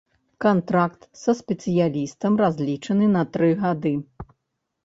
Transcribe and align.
Кантракт 0.45 1.05
са 1.23 1.35
спецыялістам 1.41 2.39
разлічаны 2.45 3.11
на 3.19 3.23
тры 3.37 3.55
гады. 3.63 3.93